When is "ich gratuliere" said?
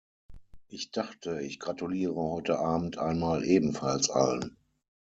1.41-2.15